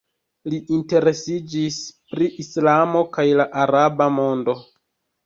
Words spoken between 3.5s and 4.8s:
araba mondo.